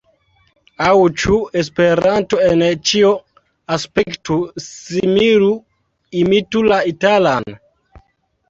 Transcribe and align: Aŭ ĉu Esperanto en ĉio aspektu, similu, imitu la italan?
Aŭ 0.85 0.93
ĉu 1.23 1.35
Esperanto 1.61 2.39
en 2.45 2.63
ĉio 2.91 3.11
aspektu, 3.77 4.39
similu, 4.71 5.53
imitu 6.23 6.65
la 6.73 6.81
italan? 6.95 7.51